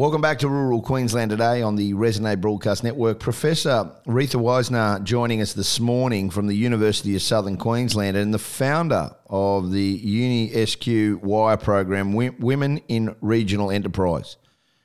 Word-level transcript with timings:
Welcome 0.00 0.22
back 0.22 0.38
to 0.38 0.48
Rural 0.48 0.80
Queensland 0.80 1.30
today 1.30 1.60
on 1.60 1.76
the 1.76 1.92
Resonate 1.92 2.40
Broadcast 2.40 2.82
Network. 2.82 3.20
Professor 3.20 3.92
Retha 4.06 4.40
Wiesner 4.40 5.04
joining 5.04 5.42
us 5.42 5.52
this 5.52 5.78
morning 5.78 6.30
from 6.30 6.46
the 6.46 6.56
University 6.56 7.14
of 7.16 7.20
Southern 7.20 7.58
Queensland 7.58 8.16
and 8.16 8.32
the 8.32 8.38
founder 8.38 9.14
of 9.26 9.72
the 9.72 9.82
Uni 9.82 10.64
SQ 10.64 11.22
Wire 11.22 11.58
program, 11.58 12.14
Women 12.14 12.78
in 12.88 13.14
Regional 13.20 13.70
Enterprise. 13.70 14.38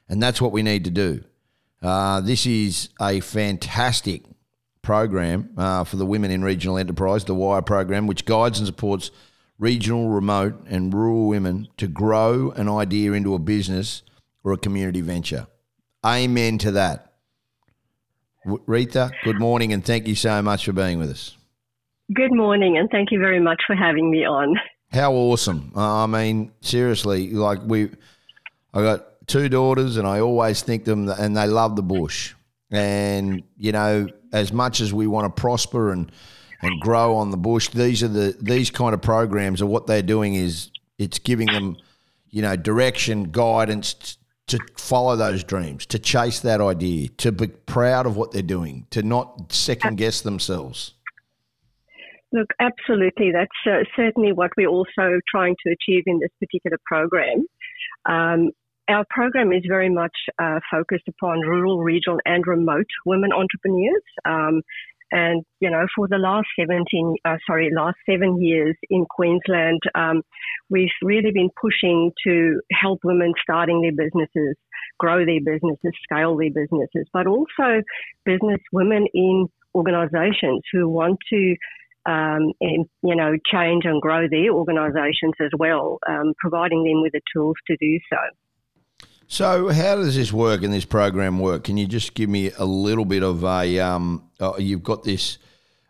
And 0.09 0.21
that's 0.21 0.41
what 0.41 0.51
we 0.51 0.62
need 0.63 0.83
to 0.83 0.91
do. 0.91 1.24
Uh, 1.82 2.20
this 2.20 2.46
is 2.46 2.90
a 3.00 3.22
fantastic 3.22 4.24
program 4.82 5.52
uh, 5.58 5.86
for 5.86 5.96
the 5.96 6.06
Women 6.06 6.29
in 6.29 6.44
Regional 6.44 6.78
Enterprise, 6.78 7.24
the 7.24 7.34
Wire 7.34 7.62
program, 7.62 8.06
which 8.06 8.26
guides 8.26 8.60
and 8.60 8.68
supports 8.68 9.12
regional, 9.60 10.10
remote, 10.10 10.62
and 10.68 10.94
rural 10.94 11.29
women 11.29 11.70
to 11.78 11.88
grow 11.88 12.52
an 12.58 12.68
idea 12.68 13.13
into 13.13 13.34
a 13.34 13.40
business– 13.40 14.02
or 14.46 14.53
a 14.53 14.57
community 14.57 15.01
venture. 15.01 15.47
Amen 16.05 16.59
to 16.59 16.71
that. 16.71 17.13
Retha, 18.45 19.12
good 19.23 19.40
morning 19.40 19.73
and 19.73 19.84
thank 19.84 20.08
you 20.08 20.13
so 20.13 20.40
much 20.44 20.66
for 20.66 20.72
being 20.72 20.99
with 20.99 21.09
us. 21.09 21.36
Good 22.13 22.31
morning 22.31 22.77
and 22.77 22.88
thank 22.91 23.12
you 23.12 23.20
very 23.20 23.39
much 23.39 23.59
for 23.66 23.76
having 23.76 24.12
me 24.12 24.23
on. 24.23 24.55
How 24.91 25.13
awesome. 25.13 25.72
I 25.76 26.05
mean, 26.05 26.52
seriously, 26.62 27.31
like 27.31 27.59
we, 27.66 27.89
I 28.72 28.84
got 28.84 29.27
two 29.27 29.50
daughters 29.50 29.98
and 29.98 30.08
I 30.08 30.20
always 30.20 30.62
think 30.62 30.86
them 30.86 31.09
and 31.09 31.36
they 31.36 31.48
love 31.48 31.75
the 31.75 31.81
bush. 31.81 32.36
And, 32.70 33.41
you 33.58 33.72
know, 33.72 34.08
as 34.31 34.53
much 34.53 34.80
as 34.80 34.94
we 34.94 35.08
want 35.08 35.36
to 35.36 35.41
prosper 35.41 35.91
and, 35.91 36.12
and 36.62 36.80
grow 36.81 37.16
on 37.16 37.31
the 37.31 37.38
bush, 37.38 37.70
these 37.70 38.03
are 38.03 38.08
the, 38.08 38.38
these 38.39 38.70
kind 38.70 38.94
of 38.94 39.02
programs 39.02 39.59
are 39.64 39.66
what 39.66 39.88
they're 39.88 40.03
doing 40.03 40.36
is 40.36 40.70
it's 41.00 41.17
giving 41.17 41.48
them, 41.48 41.77
you 42.30 42.44
know, 42.44 42.55
direction, 42.55 43.31
guidance, 43.31 44.17
to 44.48 44.59
follow 44.77 45.16
those 45.16 45.44
dreams, 45.44 45.85
to 45.88 45.99
chase 45.99 46.40
that 46.41 46.62
idea, 46.62 47.08
to 47.17 47.31
be 47.31 47.48
proud 47.48 48.05
of 48.05 48.16
what 48.16 48.31
they're 48.31 48.41
doing, 48.41 48.86
to 48.91 49.02
not 49.02 49.52
second 49.52 49.97
guess 49.97 50.22
themselves? 50.22 50.94
Look, 52.31 52.50
absolutely. 52.59 53.31
That's 53.31 53.50
uh, 53.66 53.83
certainly 53.95 54.33
what 54.33 54.52
we're 54.58 54.67
also 54.67 55.20
trying 55.30 55.55
to 55.66 55.72
achieve 55.73 56.03
in 56.05 56.20
this 56.20 56.31
particular 56.39 56.78
program. 56.86 57.45
Um, 58.05 58.52
our 58.88 59.05
program 59.09 59.52
is 59.52 59.64
very 59.67 59.89
much 59.89 60.16
uh, 60.38 60.59
focused 60.70 61.08
upon 61.08 61.39
rural, 61.39 61.80
regional, 61.80 62.20
and 62.25 62.45
remote 62.45 62.86
women 63.05 63.31
entrepreneurs. 63.31 64.03
Um, 64.25 64.61
and, 65.11 65.44
you 65.59 65.70
know, 65.70 65.86
for 65.95 66.08
the 66.08 66.17
last 66.17 66.48
17, 66.59 67.16
uh, 67.25 67.38
sorry, 67.48 67.70
last 67.75 67.98
seven 68.09 68.42
years 68.42 68.75
in 68.89 69.06
Queensland, 69.09 69.81
um, 69.94 70.23
we've 70.70 70.89
really 71.02 71.31
been 71.31 71.50
pushing 71.59 72.11
to 72.25 72.61
help 72.72 73.00
women 73.03 73.33
starting 73.42 73.81
their 73.81 73.92
businesses, 73.92 74.56
grow 75.00 75.26
their 75.26 75.42
businesses, 75.44 75.94
scale 76.03 76.36
their 76.38 76.52
businesses, 76.52 77.08
but 77.14 77.28
also 77.28 77.81
business 78.26 78.59
women 78.72 79.06
in 79.14 79.48
organizations 79.76 80.61
who 80.72 80.89
want 80.89 81.20
to 81.30 81.56
um, 82.08 82.53
and 82.61 82.86
you 83.02 83.16
know 83.16 83.33
change 83.52 83.83
and 83.86 84.02
grow 84.02 84.28
their 84.30 84.52
organisations 84.52 85.33
as 85.42 85.50
well, 85.58 85.98
um, 86.08 86.33
providing 86.38 86.83
them 86.83 87.02
with 87.02 87.14
the 87.14 87.22
tools 87.33 87.56
to 87.67 87.76
do 87.78 88.00
so. 88.09 88.17
So, 89.28 89.70
how 89.70 89.95
does 89.95 90.16
this 90.16 90.31
work 90.31 90.62
and 90.62 90.72
this 90.72 90.86
program 90.86 91.40
work? 91.40 91.64
Can 91.64 91.78
you 91.78 91.88
just 91.88 92.14
give 92.14 92.30
me 92.30 92.52
a 92.58 92.66
little 92.66 93.06
bit 93.06 93.23
of 93.23 93.44
a? 93.44 93.80
Um, 93.80 94.30
uh, 94.40 94.54
you've 94.59 94.84
got 94.84 95.04
this 95.04 95.40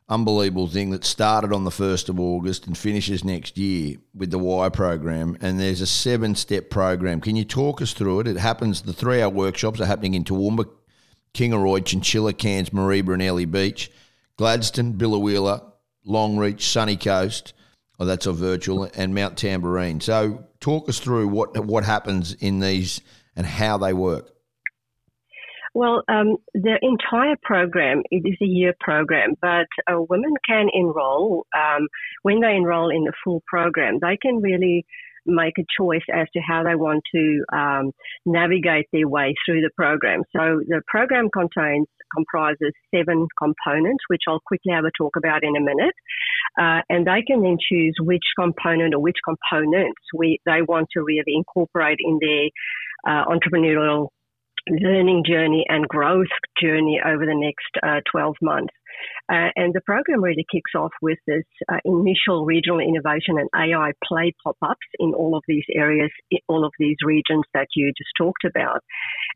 unbelievable 0.07 0.67
thing 0.67 0.91
that 0.91 1.03
started 1.03 1.51
on 1.51 1.63
the 1.63 1.71
1st 1.71 2.09
of 2.09 2.19
August 2.19 2.67
and 2.67 2.77
finishes 2.77 3.23
next 3.23 3.57
year 3.57 3.97
with 4.13 4.31
the 4.31 4.37
Y 4.37 4.69
program. 4.69 5.37
And 5.41 5.59
there's 5.59 5.81
a 5.81 5.87
seven 5.87 6.35
step 6.35 6.69
program. 6.69 7.19
Can 7.19 7.35
you 7.35 7.43
talk 7.43 7.81
us 7.81 7.91
through 7.93 8.21
it? 8.21 8.27
It 8.27 8.37
happens, 8.37 8.83
the 8.83 8.93
three 8.93 9.21
hour 9.21 9.29
workshops 9.29 9.81
are 9.81 9.85
happening 9.85 10.13
in 10.13 10.23
Toowoomba, 10.23 10.69
Kingaroy, 11.33 11.83
Chinchilla, 11.83 12.33
Cairns, 12.33 12.69
Mareeba, 12.69 13.13
and 13.13 13.21
Airlie 13.21 13.45
Beach, 13.45 13.91
Gladstone, 14.37 14.93
Biloela, 14.93 15.73
Longreach, 16.07 16.61
Sunny 16.61 16.95
Coast. 16.95 17.53
Oh, 17.99 18.05
that's 18.05 18.25
a 18.25 18.33
virtual, 18.33 18.89
and 18.95 19.15
Mount 19.15 19.37
Tamborine. 19.37 20.01
So, 20.03 20.45
talk 20.59 20.89
us 20.89 20.99
through 20.99 21.29
what 21.29 21.57
what 21.65 21.85
happens 21.85 22.33
in 22.33 22.59
these 22.59 22.99
and 23.35 23.45
how 23.45 23.77
they 23.77 23.93
work? 23.93 24.29
Well, 25.73 26.03
um, 26.07 26.37
the 26.53 26.79
entire 26.81 27.35
program 27.43 28.01
it 28.09 28.23
is 28.25 28.37
a 28.41 28.45
year 28.45 28.73
program, 28.79 29.33
but 29.41 29.67
uh, 29.91 30.01
women 30.09 30.33
can 30.47 30.67
enroll 30.73 31.45
um, 31.53 31.87
when 32.21 32.39
they 32.39 32.55
enroll 32.55 32.89
in 32.89 33.03
the 33.03 33.11
full 33.23 33.43
program. 33.45 33.99
They 34.01 34.17
can 34.21 34.41
really 34.41 34.85
make 35.25 35.55
a 35.59 35.65
choice 35.77 36.05
as 36.13 36.27
to 36.33 36.39
how 36.39 36.63
they 36.63 36.75
want 36.75 37.03
to 37.13 37.43
um, 37.51 37.91
navigate 38.25 38.85
their 38.93 39.07
way 39.07 39.33
through 39.45 39.61
the 39.61 39.71
program. 39.75 40.21
So 40.33 40.61
the 40.65 40.81
program 40.87 41.29
contains 41.33 41.87
comprises 42.15 42.71
seven 42.93 43.27
components, 43.37 44.03
which 44.07 44.21
I'll 44.27 44.41
quickly 44.45 44.71
have 44.71 44.85
a 44.85 44.91
talk 44.97 45.15
about 45.17 45.43
in 45.43 45.55
a 45.55 45.59
minute, 45.59 45.95
uh, 46.59 46.81
and 46.89 47.05
they 47.05 47.23
can 47.25 47.41
then 47.41 47.57
choose 47.59 47.95
which 47.99 48.23
component 48.37 48.93
or 48.93 48.99
which 48.99 49.17
components 49.23 50.01
we 50.15 50.39
they 50.45 50.61
want 50.61 50.87
to 50.93 51.01
really 51.01 51.35
incorporate 51.35 51.99
in 51.99 52.19
their 52.21 52.49
uh, 53.07 53.25
entrepreneurial 53.25 54.09
learning 54.69 55.23
journey 55.27 55.65
and 55.67 55.87
growth 55.87 56.33
journey 56.61 56.99
over 57.05 57.25
the 57.25 57.35
next 57.35 57.71
uh, 57.83 58.01
12 58.11 58.35
months. 58.41 58.73
Uh, 59.29 59.49
and 59.55 59.73
the 59.73 59.81
program 59.81 60.23
really 60.23 60.45
kicks 60.51 60.71
off 60.75 60.91
with 61.01 61.17
this 61.27 61.43
uh, 61.67 61.77
initial 61.83 62.45
regional 62.45 62.79
innovation 62.79 63.37
and 63.37 63.49
AI 63.55 63.91
play 64.03 64.33
pop 64.43 64.57
ups 64.61 64.85
in 64.99 65.13
all 65.13 65.35
of 65.35 65.43
these 65.47 65.65
areas, 65.73 66.11
all 66.47 66.63
of 66.63 66.71
these 66.79 66.97
regions 67.03 67.43
that 67.53 67.67
you 67.75 67.91
just 67.97 68.11
talked 68.17 68.45
about. 68.45 68.81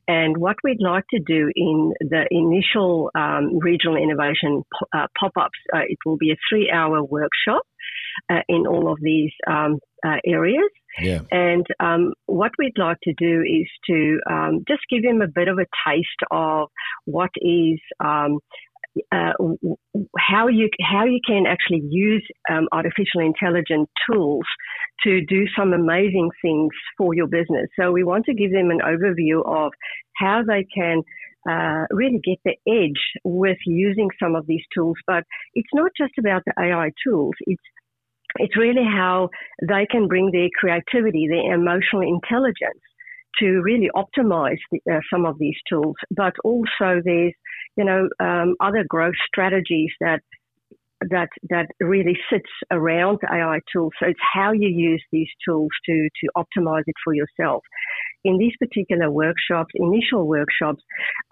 And 0.07 0.37
what 0.37 0.57
we'd 0.63 0.81
like 0.81 1.05
to 1.11 1.19
do 1.19 1.49
in 1.55 1.93
the 1.99 2.25
initial 2.29 3.09
um, 3.15 3.57
regional 3.59 3.97
innovation 3.97 4.63
uh, 4.93 5.07
pop 5.19 5.33
ups, 5.39 5.59
uh, 5.73 5.79
it 5.87 5.97
will 6.05 6.17
be 6.17 6.31
a 6.31 6.37
three 6.49 6.71
hour 6.71 7.03
workshop 7.03 7.63
uh, 8.29 8.41
in 8.47 8.67
all 8.67 8.91
of 8.91 8.97
these 9.01 9.31
um, 9.47 9.79
uh, 10.05 10.17
areas. 10.25 10.69
Yeah. 10.99 11.21
And 11.31 11.65
um, 11.79 12.13
what 12.25 12.51
we'd 12.57 12.77
like 12.77 12.97
to 13.03 13.13
do 13.17 13.41
is 13.41 13.67
to 13.87 14.19
um, 14.29 14.63
just 14.67 14.81
give 14.89 15.03
them 15.03 15.21
a 15.21 15.27
bit 15.27 15.47
of 15.47 15.57
a 15.57 15.65
taste 15.87 16.07
of 16.31 16.69
what 17.05 17.29
is 17.37 17.79
um, 18.03 18.39
uh, 19.11 19.33
how 20.17 20.47
you 20.47 20.69
how 20.81 21.05
you 21.05 21.19
can 21.25 21.45
actually 21.47 21.81
use 21.89 22.25
um, 22.51 22.67
artificial 22.71 23.21
intelligence 23.21 23.87
tools 24.09 24.45
to 25.03 25.21
do 25.25 25.45
some 25.57 25.73
amazing 25.73 26.29
things 26.41 26.71
for 26.97 27.13
your 27.13 27.27
business. 27.27 27.67
So 27.79 27.91
we 27.91 28.03
want 28.03 28.25
to 28.25 28.33
give 28.33 28.51
them 28.51 28.71
an 28.71 28.79
overview 28.79 29.45
of 29.45 29.71
how 30.17 30.41
they 30.45 30.65
can 30.75 31.03
uh, 31.49 31.85
really 31.91 32.19
get 32.23 32.39
the 32.43 32.57
edge 32.67 32.99
with 33.23 33.57
using 33.65 34.09
some 34.21 34.35
of 34.35 34.45
these 34.47 34.63
tools. 34.75 34.97
But 35.07 35.23
it's 35.53 35.69
not 35.73 35.91
just 35.97 36.13
about 36.17 36.41
the 36.45 36.53
AI 36.59 36.91
tools. 37.05 37.35
It's 37.41 37.63
it's 38.37 38.57
really 38.57 38.83
how 38.85 39.29
they 39.67 39.87
can 39.89 40.07
bring 40.07 40.31
their 40.31 40.49
creativity, 40.59 41.27
their 41.27 41.53
emotional 41.53 42.01
intelligence 42.01 42.81
to 43.39 43.61
really 43.61 43.89
optimize 43.95 44.57
the, 44.71 44.79
uh, 44.91 44.99
some 45.11 45.25
of 45.25 45.37
these 45.39 45.55
tools. 45.67 45.95
But 46.11 46.33
also 46.43 47.01
there's, 47.03 47.33
you 47.77 47.85
know, 47.85 48.09
um, 48.19 48.55
other 48.59 48.83
growth 48.87 49.15
strategies 49.27 49.91
that 50.01 50.21
that 51.09 51.29
that 51.49 51.67
really 51.79 52.17
sits 52.31 52.49
around 52.71 53.19
AI 53.31 53.59
tools. 53.71 53.93
So 53.99 54.07
it's 54.09 54.19
how 54.33 54.51
you 54.51 54.67
use 54.67 55.03
these 55.11 55.29
tools 55.47 55.69
to 55.85 56.09
to 56.21 56.27
optimize 56.37 56.83
it 56.87 56.95
for 57.03 57.13
yourself. 57.13 57.63
In 58.25 58.37
these 58.37 58.53
particular 58.59 59.09
workshops, 59.09 59.71
initial 59.75 60.27
workshops, 60.27 60.83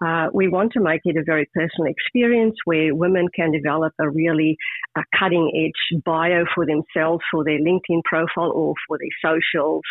uh, 0.04 0.28
we 0.32 0.48
want 0.48 0.72
to 0.72 0.80
make 0.80 1.02
it 1.04 1.16
a 1.18 1.24
very 1.24 1.46
personal 1.54 1.90
experience 1.90 2.56
where 2.64 2.94
women 2.94 3.26
can 3.36 3.52
develop 3.52 3.92
a 4.00 4.08
really 4.08 4.56
a 4.96 5.02
cutting 5.18 5.50
edge 5.54 6.00
bio 6.04 6.44
for 6.54 6.64
themselves, 6.64 7.22
for 7.30 7.44
their 7.44 7.58
LinkedIn 7.58 8.02
profile, 8.04 8.50
or 8.54 8.74
for 8.86 8.98
their 8.98 9.32
socials, 9.32 9.82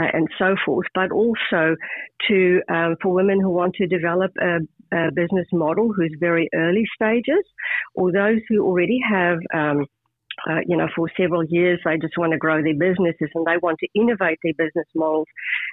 uh, 0.00 0.06
and 0.12 0.28
so 0.38 0.56
forth, 0.64 0.86
but 0.94 1.10
also 1.10 1.76
to 2.28 2.60
um, 2.70 2.96
for 3.02 3.12
women 3.12 3.40
who 3.40 3.50
want 3.50 3.74
to 3.74 3.86
develop 3.86 4.30
a, 4.40 4.58
business 5.14 5.46
model 5.52 5.92
who's 5.92 6.14
very 6.18 6.48
early 6.54 6.84
stages, 6.94 7.44
or 7.94 8.12
those 8.12 8.40
who 8.48 8.64
already 8.64 9.00
have. 9.08 9.38
Um, 9.54 9.86
uh, 10.48 10.60
you 10.68 10.76
know, 10.76 10.86
for 10.94 11.10
several 11.16 11.44
years, 11.44 11.80
they 11.84 11.98
just 11.98 12.16
want 12.16 12.30
to 12.30 12.38
grow 12.38 12.62
their 12.62 12.72
businesses 12.72 13.28
and 13.34 13.44
they 13.44 13.56
want 13.60 13.76
to 13.80 13.88
innovate 13.96 14.38
their 14.44 14.52
business 14.56 14.86
models, 14.94 15.26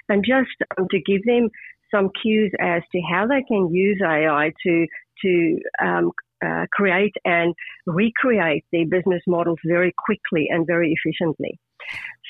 and 0.08 0.24
just 0.24 0.50
um, 0.76 0.88
to 0.90 0.98
give 1.00 1.22
them 1.24 1.48
some 1.88 2.10
cues 2.20 2.52
as 2.60 2.82
to 2.90 3.00
how 3.08 3.26
they 3.28 3.42
can 3.46 3.72
use 3.72 4.00
AI 4.04 4.52
to 4.64 4.86
to 5.22 5.58
um, 5.80 6.10
uh, 6.46 6.66
create 6.72 7.14
and 7.24 7.54
recreate 7.86 8.64
their 8.72 8.86
business 8.86 9.22
models 9.26 9.58
very 9.64 9.92
quickly 10.06 10.46
and 10.50 10.66
very 10.66 10.96
efficiently. 10.96 11.58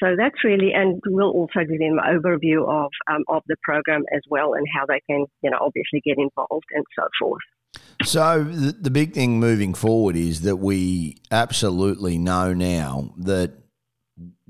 So 0.02 0.14
that's 0.16 0.44
really, 0.44 0.72
and 0.74 1.00
we'll 1.06 1.30
also 1.30 1.60
give 1.60 1.78
them 1.78 1.98
an 2.02 2.20
overview 2.20 2.68
of 2.68 2.90
um, 3.10 3.24
of 3.28 3.42
the 3.46 3.56
program 3.62 4.02
as 4.14 4.22
well 4.28 4.54
and 4.54 4.66
how 4.74 4.84
they 4.86 5.00
can, 5.08 5.24
you 5.42 5.50
know, 5.50 5.58
obviously 5.60 6.00
get 6.04 6.18
involved 6.18 6.66
and 6.72 6.84
so 6.98 7.06
forth. 7.20 7.42
So 8.04 8.44
the, 8.44 8.90
big 8.90 9.14
thing 9.14 9.40
moving 9.40 9.74
forward 9.74 10.16
is 10.16 10.42
that 10.42 10.56
we 10.56 11.16
absolutely 11.30 12.18
know 12.18 12.52
now 12.52 13.14
that 13.18 13.52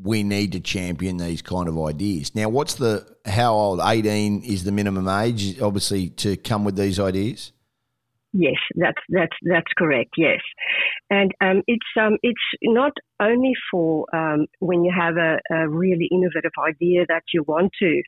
we 0.01 0.23
need 0.23 0.53
to 0.53 0.61
champion 0.61 1.17
these 1.17 1.43
kind 1.43 1.69
of 1.69 1.79
ideas. 1.79 2.35
Now, 2.35 2.49
what's 2.49 2.75
the 2.75 3.07
how 3.25 3.55
old? 3.55 3.81
Eighteen 3.83 4.43
is 4.43 4.65
the 4.65 4.73
minimum 4.73 5.09
age, 5.09 5.61
obviously, 5.61 6.11
to 6.11 6.37
come 6.37 6.65
with 6.65 6.77
these 6.77 6.99
ideas. 7.01 7.53
Yes, 8.39 8.59
that's 8.75 9.01
that's 9.09 9.37
that's 9.43 9.73
correct. 9.79 10.11
Yes, 10.19 10.41
and 11.09 11.33
um, 11.41 11.63
it's 11.67 11.87
um, 11.99 12.19
it's 12.23 12.39
not 12.63 12.93
only 13.19 13.53
for 13.71 14.05
um, 14.15 14.47
when 14.59 14.85
you 14.85 14.93
have 14.95 15.17
a, 15.17 15.39
a, 15.51 15.67
really 15.67 16.07
innovative 16.13 16.53
idea 16.69 17.07
that 17.09 17.23
you 17.33 17.45
want 17.49 17.73
to 17.81 18.03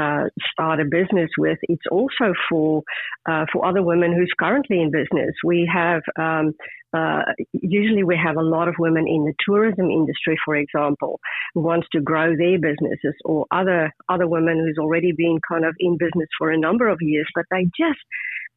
uh, 0.00 0.24
start 0.50 0.80
a 0.80 0.84
business 0.84 1.28
with. 1.36 1.58
It's 1.64 1.84
also 1.92 2.32
for 2.48 2.82
uh, 3.28 3.44
for 3.52 3.66
other 3.66 3.82
women 3.82 4.14
who's 4.16 4.32
currently 4.40 4.80
in 4.80 4.90
business. 4.90 5.34
We 5.44 5.70
have 5.70 6.00
um, 6.18 6.54
uh, 6.96 7.22
usually 7.52 8.04
we 8.04 8.16
have 8.16 8.36
a 8.36 8.42
lot 8.42 8.68
of 8.68 8.76
women 8.78 9.06
in 9.06 9.24
the 9.24 9.34
tourism 9.44 9.90
industry, 9.90 10.38
for 10.46 10.56
example, 10.56 11.20
who 11.52 11.60
wants 11.60 11.88
to 11.92 12.00
grow 12.00 12.34
their 12.34 12.58
businesses, 12.58 13.14
or 13.26 13.44
other 13.50 13.92
other 14.08 14.26
women 14.26 14.64
who's 14.64 14.78
already 14.80 15.12
been 15.12 15.40
kind 15.46 15.66
of 15.66 15.74
in 15.78 15.98
business 15.98 16.28
for 16.38 16.50
a 16.50 16.58
number 16.58 16.88
of 16.88 16.98
years, 17.02 17.26
but 17.34 17.44
they 17.50 17.64
just 17.76 18.00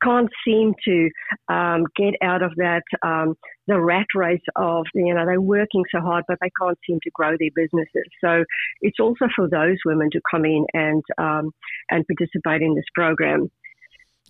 can't 0.04 0.30
seem 0.46 0.74
to 0.86 1.10
um, 1.54 1.86
get 1.96 2.14
out 2.22 2.42
of 2.42 2.52
that 2.58 2.84
um, 3.06 3.36
the 3.68 3.80
rat 3.80 4.08
race 4.16 4.42
of 4.56 4.86
you 4.94 5.14
know 5.14 5.26
they're 5.26 5.42
working 5.42 5.84
so 5.94 6.02
hard 6.02 6.24
but 6.28 6.38
they 6.42 6.52
can't 6.60 6.78
seem 6.88 7.00
to 7.04 7.12
grow 7.14 7.36
their 7.40 7.50
businesses. 7.56 8.10
So 8.24 8.44
it's 8.82 9.00
also 9.00 9.28
for 9.36 9.50
those 9.50 9.78
women 9.86 10.10
to 10.12 10.22
come 10.30 10.46
in 10.46 10.66
and 10.74 11.04
um, 11.18 11.52
and 11.90 12.06
participate 12.08 12.62
in 12.62 12.76
this 12.76 12.86
program. 12.94 13.50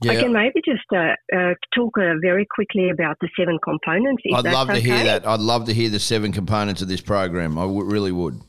Yeah. 0.02 0.12
I 0.12 0.16
can 0.18 0.32
maybe 0.32 0.62
just 0.64 0.84
uh, 0.94 1.16
uh, 1.36 1.54
talk 1.74 1.98
uh, 1.98 2.14
very 2.22 2.46
quickly 2.54 2.90
about 2.90 3.18
the 3.20 3.30
seven 3.38 3.58
components. 3.64 4.22
I'd 4.32 4.46
love 4.46 4.68
to 4.68 4.74
okay. 4.74 4.82
hear 4.82 5.04
that. 5.06 5.28
I'd 5.28 5.40
love 5.40 5.66
to 5.66 5.74
hear 5.74 5.90
the 5.90 6.00
seven 6.00 6.32
components 6.32 6.84
of 6.84 6.88
this 6.88 7.02
program. 7.02 7.58
I 7.58 7.64
w- 7.64 7.84
really 7.84 8.12
would. 8.12 8.40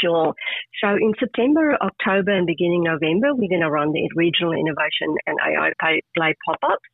Sure. 0.00 0.34
So 0.82 0.88
in 0.94 1.12
September, 1.18 1.76
October, 1.80 2.32
and 2.32 2.46
beginning 2.46 2.84
November, 2.84 3.34
we're 3.34 3.48
going 3.48 3.62
to 3.62 3.70
run 3.70 3.92
the 3.92 4.08
regional 4.14 4.52
innovation 4.52 5.14
and 5.26 5.36
AI 5.40 5.72
play 6.16 6.34
pop-ups. 6.46 6.84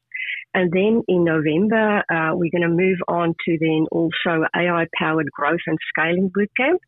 And 0.53 0.73
then 0.73 1.03
in 1.07 1.25
November, 1.25 2.03
uh, 2.11 2.35
we're 2.35 2.51
going 2.51 2.69
to 2.69 2.69
move 2.69 2.99
on 3.07 3.35
to 3.47 3.59
then 3.61 3.87
also 3.93 4.45
AI 4.55 4.87
powered 4.99 5.31
growth 5.31 5.61
and 5.67 5.79
scaling 5.89 6.31
bootcamp. 6.37 6.79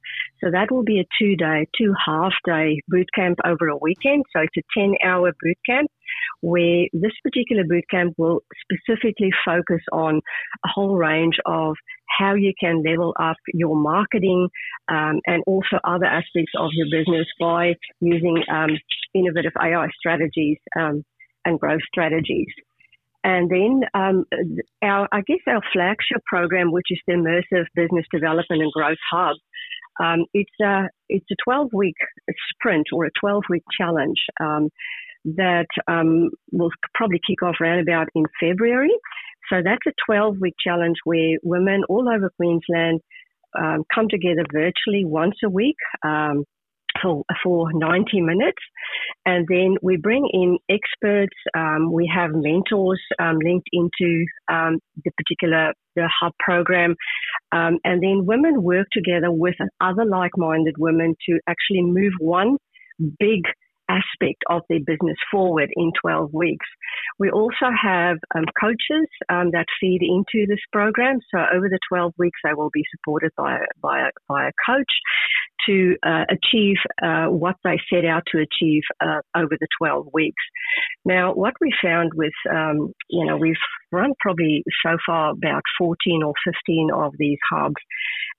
So 0.42 0.50
that 0.50 0.70
will 0.70 0.82
be 0.82 0.98
a 0.98 1.04
two 1.20 1.36
day, 1.36 1.66
two 1.78 1.94
half 2.04 2.32
day 2.44 2.80
bootcamp 2.92 3.36
over 3.44 3.68
a 3.68 3.76
weekend. 3.76 4.24
So 4.34 4.42
it's 4.42 4.56
a 4.56 4.80
10 4.80 4.94
hour 5.04 5.32
bootcamp 5.44 5.86
where 6.40 6.86
this 6.92 7.12
particular 7.22 7.62
bootcamp 7.62 8.14
will 8.18 8.40
specifically 8.62 9.30
focus 9.44 9.80
on 9.92 10.16
a 10.64 10.68
whole 10.68 10.96
range 10.96 11.36
of 11.46 11.76
how 12.18 12.34
you 12.34 12.52
can 12.58 12.82
level 12.82 13.14
up 13.18 13.36
your 13.52 13.76
marketing 13.76 14.48
um, 14.88 15.20
and 15.26 15.42
also 15.46 15.78
other 15.84 16.06
aspects 16.06 16.52
of 16.58 16.70
your 16.72 16.86
business 16.90 17.26
by 17.40 17.74
using 18.00 18.42
um, 18.52 18.70
innovative 19.14 19.52
AI 19.60 19.88
strategies 19.98 20.58
um, 20.78 21.04
and 21.44 21.58
growth 21.58 21.80
strategies. 21.88 22.48
And 23.24 23.48
then 23.50 23.82
um, 23.94 24.24
our, 24.82 25.08
I 25.12 25.20
guess 25.26 25.38
our 25.46 25.60
flagship 25.72 26.24
program, 26.26 26.72
which 26.72 26.88
is 26.90 26.98
the 27.06 27.14
Immersive 27.14 27.66
Business 27.74 28.04
Development 28.12 28.62
and 28.62 28.72
Growth 28.72 28.98
Hub, 29.10 29.36
um, 30.00 30.24
it's 30.32 30.50
a 30.60 30.88
it's 31.08 31.26
a 31.30 31.36
12 31.44 31.68
week 31.72 31.94
sprint 32.50 32.86
or 32.92 33.04
a 33.04 33.10
12 33.20 33.42
week 33.50 33.62
challenge 33.78 34.18
um, 34.40 34.70
that 35.24 35.66
will 36.50 36.70
probably 36.94 37.20
kick 37.26 37.42
off 37.42 37.56
around 37.60 37.80
about 37.80 38.08
in 38.14 38.24
February. 38.40 38.90
So 39.52 39.60
that's 39.62 39.86
a 39.86 39.92
12 40.06 40.36
week 40.40 40.54
challenge 40.64 40.96
where 41.04 41.36
women 41.42 41.82
all 41.88 42.08
over 42.08 42.30
Queensland 42.36 43.00
um, 43.58 43.84
come 43.94 44.08
together 44.08 44.44
virtually 44.50 45.04
once 45.04 45.36
a 45.44 45.50
week. 45.50 45.76
Um, 46.04 46.44
for, 47.00 47.24
for 47.42 47.72
90 47.72 48.20
minutes. 48.20 48.62
And 49.24 49.46
then 49.48 49.76
we 49.82 49.96
bring 49.96 50.28
in 50.32 50.58
experts. 50.68 51.34
Um, 51.56 51.90
we 51.90 52.10
have 52.14 52.30
mentors 52.32 53.00
um, 53.18 53.38
linked 53.42 53.68
into 53.72 54.24
um, 54.52 54.78
the 55.04 55.10
particular 55.16 55.72
the 55.96 56.08
hub 56.20 56.32
program. 56.38 56.94
Um, 57.50 57.78
and 57.84 58.02
then 58.02 58.26
women 58.26 58.62
work 58.62 58.86
together 58.92 59.30
with 59.30 59.54
other 59.80 60.04
like-minded 60.04 60.74
women 60.78 61.14
to 61.28 61.38
actually 61.48 61.82
move 61.82 62.12
one 62.18 62.56
big 63.18 63.42
of 64.56 64.62
their 64.68 64.80
business 64.80 65.16
forward 65.30 65.70
in 65.74 65.92
12 66.00 66.32
weeks. 66.32 66.66
We 67.18 67.30
also 67.30 67.70
have 67.80 68.18
um, 68.34 68.44
coaches 68.60 69.08
um, 69.28 69.50
that 69.52 69.66
feed 69.80 70.00
into 70.02 70.46
this 70.46 70.60
program. 70.72 71.18
So 71.34 71.38
over 71.38 71.68
the 71.68 71.78
12 71.88 72.14
weeks, 72.18 72.38
they 72.44 72.54
will 72.54 72.70
be 72.72 72.84
supported 72.96 73.32
by, 73.36 73.58
by, 73.80 74.00
a, 74.00 74.10
by 74.28 74.48
a 74.48 74.52
coach 74.66 74.90
to 75.66 75.96
uh, 76.02 76.24
achieve 76.28 76.76
uh, 77.02 77.26
what 77.26 77.56
they 77.64 77.78
set 77.92 78.04
out 78.04 78.22
to 78.32 78.38
achieve 78.38 78.82
uh, 79.00 79.20
over 79.36 79.56
the 79.58 79.68
12 79.80 80.08
weeks. 80.12 80.42
Now, 81.04 81.34
what 81.34 81.54
we 81.60 81.72
found 81.82 82.12
with, 82.14 82.32
um, 82.50 82.92
you 83.08 83.26
know, 83.26 83.36
we've 83.36 83.54
run 83.90 84.12
probably 84.20 84.64
so 84.84 84.96
far 85.06 85.30
about 85.30 85.62
14 85.78 86.22
or 86.24 86.34
15 86.44 86.90
of 86.94 87.12
these 87.18 87.38
hubs, 87.52 87.82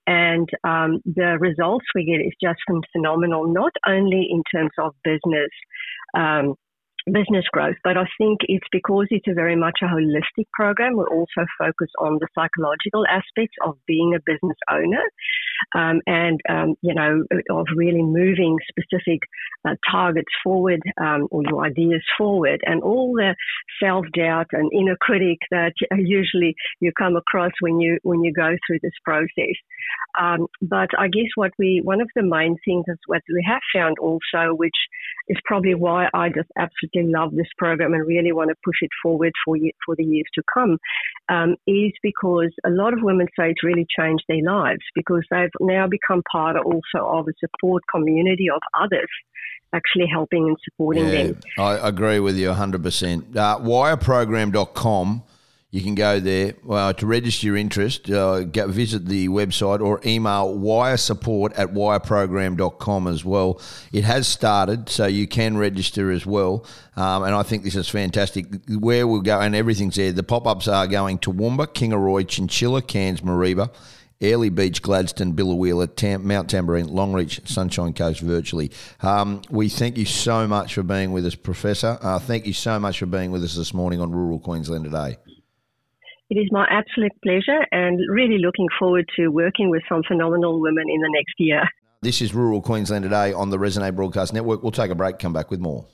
and 0.08 0.50
um, 0.64 1.02
the 1.06 1.38
results 1.40 1.86
we 1.96 2.06
get 2.06 2.26
is 2.26 2.34
just 2.42 2.60
phenomenal, 2.92 3.54
not 3.54 3.72
only 3.88 4.28
in 4.30 4.44
terms 4.54 4.72
of 4.78 4.94
business. 5.04 5.50
Um, 6.14 6.56
business 7.06 7.46
growth, 7.52 7.76
but 7.84 7.98
I 7.98 8.06
think 8.18 8.40
it's 8.48 8.66
because 8.72 9.08
it's 9.10 9.28
a 9.28 9.34
very 9.34 9.56
much 9.56 9.80
a 9.82 9.86
holistic 9.86 10.48
program. 10.54 10.98
We 10.98 11.04
also 11.06 11.46
focus 11.58 11.90
on 12.00 12.20
the 12.20 12.28
psychological 12.34 13.06
aspects 13.08 13.56
of 13.66 13.78
being 13.88 14.14
a 14.16 14.20
business 14.20 14.58
owner 14.72 15.04
um, 15.76 16.02
and, 16.08 16.40
um, 16.50 16.76
you 16.82 16.94
know, 16.94 17.24
of 17.50 17.68
really 17.76 18.02
moving 18.02 18.58
specific 18.70 19.20
uh, 19.68 19.76
targets 19.90 20.32
forward 20.44 20.82
um, 21.02 21.28
or 21.32 21.44
your 21.50 21.66
ideas 21.66 22.04
forward 22.18 22.62
and 22.66 22.82
all 22.82 23.14
the 23.14 23.36
self 23.82 24.06
doubt 24.16 24.48
and 24.52 24.72
inner 24.74 24.98
critic 25.00 25.40
that 25.52 25.74
usually 25.98 26.56
you 26.80 26.92
come 26.98 27.16
across 27.16 27.52
when 27.60 27.80
you, 27.80 27.98
when 28.04 28.24
you 28.24 28.32
go 28.34 28.56
through 28.66 28.80
this 28.82 28.94
process. 29.04 29.56
Um, 30.20 30.48
but 30.62 30.90
I 30.98 31.08
guess 31.08 31.32
what 31.36 31.52
we, 31.58 31.82
one 31.84 32.02
of 32.02 32.10
the 32.16 32.24
main 32.24 32.56
things 32.64 32.86
is 32.88 32.98
what 33.08 33.22
we 33.30 33.44
have 33.48 33.62
found 33.74 33.98
also, 34.00 34.54
which 34.54 34.78
is 35.28 35.38
probably 35.46 35.76
why 35.76 36.08
I 36.14 36.30
just 36.30 36.50
absolutely 36.58 36.93
love 37.02 37.32
this 37.32 37.48
program 37.58 37.94
and 37.94 38.06
really 38.06 38.32
want 38.32 38.50
to 38.50 38.56
push 38.64 38.78
it 38.82 38.90
forward 39.02 39.34
for 39.44 39.58
for 39.86 39.96
the 39.96 40.04
years 40.04 40.28
to 40.36 40.44
come, 40.54 40.78
um, 41.30 41.56
is 41.66 41.92
because 42.04 42.52
a 42.66 42.70
lot 42.70 42.94
of 42.94 43.00
women 43.02 43.28
say 43.38 43.50
it's 43.50 43.64
really 43.64 43.88
changed 44.00 44.24
their 44.28 44.44
lives 44.44 44.82
because 44.94 45.24
they've 45.32 45.50
now 45.60 45.88
become 45.88 46.22
part 46.32 46.56
also 46.58 47.06
of 47.06 47.28
a 47.28 47.34
support 47.40 47.84
community 47.92 48.48
of 48.54 48.62
others 48.80 49.10
actually 49.74 50.06
helping 50.06 50.46
and 50.48 50.58
supporting 50.64 51.08
yeah, 51.08 51.24
them. 51.24 51.40
I 51.58 51.88
agree 51.88 52.20
with 52.20 52.38
you 52.38 52.50
100%. 52.50 53.36
Uh, 53.36 53.58
wireprogram.com 53.58 55.24
you 55.74 55.82
can 55.82 55.96
go 55.96 56.20
there 56.20 56.54
uh, 56.70 56.94
to 56.94 57.08
register 57.08 57.48
your 57.48 57.58
interest. 57.58 58.08
Uh, 58.08 58.44
go, 58.44 58.68
visit 58.68 59.08
the 59.08 59.28
website 59.30 59.82
or 59.82 60.00
email 60.06 60.56
wiresupport 60.56 61.52
at 61.58 61.74
wireprogram.com 61.74 63.08
as 63.08 63.26
well. 63.26 63.60
It 63.92 64.04
has 64.04 64.28
started, 64.28 64.88
so 64.88 65.08
you 65.08 65.28
can 65.28 65.58
register 65.58 66.12
as 66.12 66.28
well. 66.28 66.64
Um, 66.96 67.24
and 67.24 67.34
I 67.34 67.42
think 67.42 67.64
this 67.64 67.76
is 67.76 67.90
fantastic. 67.90 68.46
Where 68.70 69.08
we'll 69.08 69.22
go, 69.22 69.40
and 69.40 69.56
everything's 69.56 69.96
there. 69.96 70.12
The 70.12 70.22
pop 70.22 70.46
ups 70.46 70.68
are 70.68 70.86
going 70.86 71.18
to 71.18 71.34
Toowoomba, 71.34 71.74
Kingaroy, 71.74 72.28
Chinchilla, 72.28 72.84
Cairns, 72.84 73.22
Mareeba. 73.22 73.74
Airlie 74.22 74.50
Beach, 74.50 74.82
Gladstone, 74.82 75.34
Biloela, 75.34 75.94
Tam- 75.94 76.26
Mount 76.26 76.50
Tamborine, 76.50 76.88
Longreach, 76.88 77.46
Sunshine 77.46 77.94
Coast 77.94 78.22
virtually. 78.22 78.72
Um, 79.02 79.42
we 79.50 79.68
thank 79.68 79.98
you 79.98 80.06
so 80.06 80.48
much 80.48 80.76
for 80.76 80.84
being 80.84 81.12
with 81.12 81.26
us, 81.26 81.36
Professor. 81.36 81.98
Uh, 82.00 82.20
thank 82.20 82.46
you 82.46 82.54
so 82.54 82.80
much 82.80 83.00
for 83.00 83.08
being 83.08 83.32
with 83.32 83.44
us 83.44 83.56
this 83.56 83.74
morning 83.74 84.00
on 84.00 84.12
Rural 84.12 84.40
Queensland 84.40 84.86
Today. 84.86 85.18
It 86.34 86.40
is 86.40 86.48
my 86.52 86.66
absolute 86.68 87.12
pleasure 87.22 87.60
and 87.72 88.00
really 88.10 88.40
looking 88.40 88.66
forward 88.80 89.08
to 89.18 89.28
working 89.28 89.70
with 89.70 89.84
some 89.88 90.02
phenomenal 90.08 90.60
women 90.60 90.86
in 90.90 91.00
the 91.00 91.10
next 91.12 91.36
year. 91.38 91.62
This 92.02 92.24
is 92.24 92.34
Rural 92.34 92.60
Queensland 92.60 93.04
Today 93.04 93.34
on 93.34 93.52
the 93.52 93.60
Resonate 93.60 93.96
Broadcast 93.96 94.34
Network. 94.34 94.64
We'll 94.64 94.72
take 94.72 94.90
a 94.90 94.96
break, 94.96 95.20
come 95.20 95.32
back 95.32 95.52
with 95.52 95.60
more. 95.60 95.86